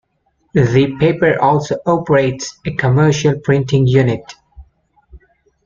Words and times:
The 0.55 0.97
paper 0.99 1.39
also 1.39 1.77
operates 1.85 2.57
a 2.65 2.71
commercial 2.71 3.37
printing 3.37 3.85
unit. 3.85 4.33